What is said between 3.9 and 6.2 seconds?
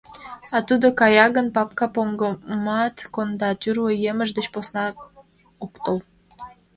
емыж деч поснат ок тол.